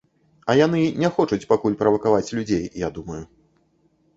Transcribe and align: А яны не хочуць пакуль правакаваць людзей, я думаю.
А 0.53 0.53
яны 0.59 0.79
не 1.03 1.09
хочуць 1.17 1.47
пакуль 1.51 1.75
правакаваць 1.81 2.33
людзей, 2.39 2.65
я 2.87 2.91
думаю. 2.97 3.21